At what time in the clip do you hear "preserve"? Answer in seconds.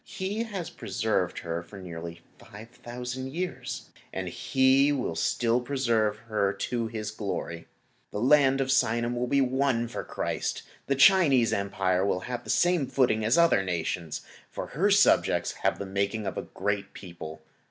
5.61-6.17